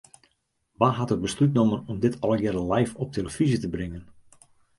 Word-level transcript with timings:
Wa 0.79 0.89
hat 0.97 1.11
it 1.15 1.21
beslút 1.25 1.53
nommen 1.57 1.83
om 1.91 1.99
dit 1.99 2.17
allegearre 2.23 2.63
live 2.73 2.93
op 3.01 3.07
'e 3.09 3.15
telefyzje 3.17 3.59
te 3.61 3.69
bringen? 3.75 4.03